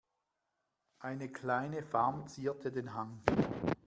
[0.97, 3.21] Eine kleine Farm zierte den Hang.